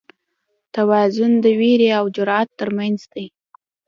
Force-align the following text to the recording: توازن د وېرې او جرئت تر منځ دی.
توازن 0.75 1.31
د 1.43 1.45
وېرې 1.59 1.89
او 1.99 2.05
جرئت 2.15 2.49
تر 2.59 2.69
منځ 2.77 2.99
دی. 3.13 3.25